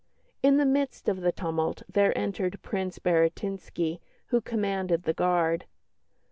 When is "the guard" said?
5.03-5.65